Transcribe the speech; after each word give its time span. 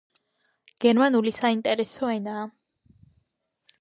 გერმანული 0.85 1.33
საინტერესო 1.41 2.11
ენაა 2.15 2.49